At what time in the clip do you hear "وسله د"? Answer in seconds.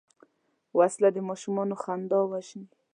0.77-1.17